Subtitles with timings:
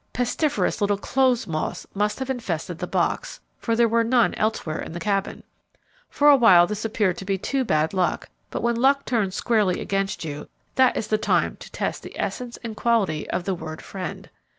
[0.13, 4.93] Pestiferous little 'clothes' moths must have infested the box, for there were none elsewhere in
[4.93, 5.43] the Cabin.
[6.09, 9.79] For a while this appeared to be too bad luck; but when luck turns squarely
[9.79, 13.79] against you, that is the time to test the essence and quality of the word
[13.79, 14.31] 'friend.'